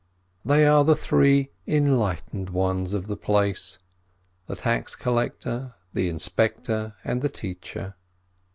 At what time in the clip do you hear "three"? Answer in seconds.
0.95-1.51